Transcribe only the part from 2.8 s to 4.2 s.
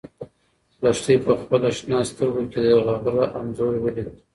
غره انځور ولید.